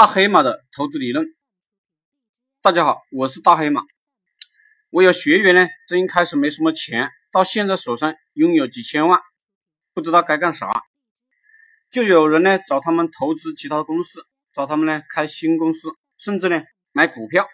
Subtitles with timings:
[0.00, 1.26] 大黑马的投资理论。
[2.62, 3.82] 大家好，我是大黑马。
[4.88, 9.20] 我有学员呢，这一开始没什么钱，到现在手上拥有几千万，
[9.92, 10.80] 不知道该干啥，
[11.90, 14.22] 就有人呢找他们投资其他公司，
[14.54, 16.62] 找他们呢开新公司，甚至呢
[16.92, 17.46] 买股票。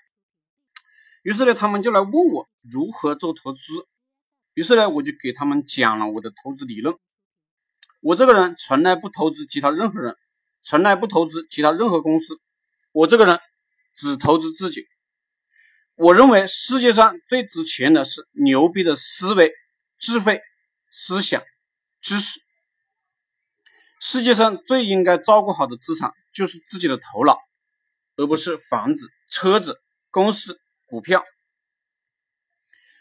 [1.25, 3.59] 于是呢，他们就来问我如何做投资。
[4.55, 6.97] 于是呢，我就给他们讲了我的投资理论。
[8.03, 10.15] 我这个人从来不投资其他任何人。
[10.69, 12.41] 从来不投资其他任何公司，
[12.97, 13.39] 我这个人
[13.95, 14.87] 只投资自己。
[15.97, 19.53] 我认为世界上最值钱的是牛逼的思维、
[19.99, 20.41] 智慧、
[20.91, 21.43] 思想、
[22.01, 22.41] 知识。
[24.01, 27.39] 世界上最应该照顾好的资产就是自己的头脑，
[28.17, 29.79] 而不是房子、车子、
[30.11, 31.23] 公司、股票。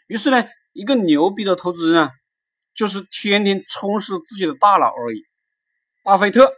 [0.08, 2.10] 于是呢，一个牛逼的投资人啊，
[2.74, 5.24] 就是天天充实自己的大脑而已。
[6.02, 6.52] 巴菲特。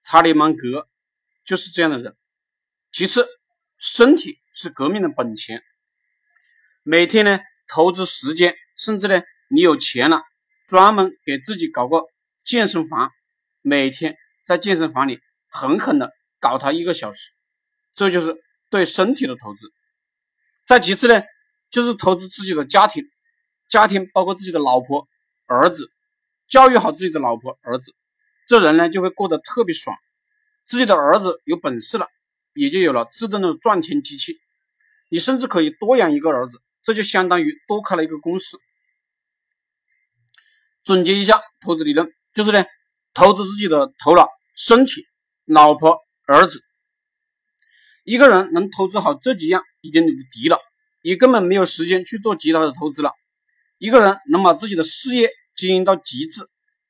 [0.00, 0.88] 查理芒格
[1.44, 2.16] 就是这样的人。
[2.90, 3.26] 其次，
[3.78, 5.62] 身体是革命的本钱。
[6.82, 10.22] 每天呢，投资时间，甚至呢，你有钱了，
[10.66, 12.02] 专门给自己搞个
[12.44, 13.10] 健身房，
[13.62, 17.30] 每天在健身房里狠狠的搞它一个小时，
[17.94, 18.34] 这就是
[18.70, 19.70] 对身体的投资。
[20.66, 21.22] 再其次呢，
[21.70, 23.04] 就是投资自己的家庭，
[23.68, 25.06] 家庭包括自己的老婆、
[25.46, 25.90] 儿子，
[26.48, 27.94] 教育好自己的老婆、儿子。
[28.48, 29.94] 这人呢就会过得特别爽，
[30.66, 32.08] 自己的儿子有本事了，
[32.58, 34.36] 也就有了自动的赚钱机器。
[35.08, 38.58] 你甚至可以多养一个儿子，这就相当于多开了一个公司。
[40.84, 42.64] 总结一下投资理论，就是呢，
[43.14, 45.06] 投资自己的头脑、身体、
[45.44, 46.60] 老婆、儿子。
[48.04, 50.58] 一个人能投资好这几样，已经无敌了，
[51.02, 53.12] 也根本没有时间去做其他的投资了。
[53.78, 56.42] 一个人能把自己的事业经营到极致，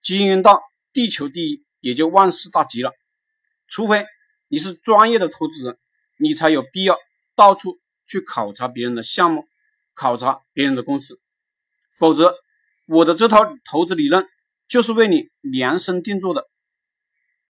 [0.02, 0.62] 经营到。
[0.90, 2.90] 地球第一，也就万事大吉了。
[3.68, 4.04] 除非
[4.48, 5.78] 你是专业的投资人，
[6.18, 6.96] 你才有必要
[7.36, 9.46] 到处去考察别人的项目，
[9.94, 11.18] 考察别人的公司。
[11.90, 12.34] 否则，
[12.86, 14.26] 我的这套投资理论
[14.68, 16.48] 就是为你量身定做的。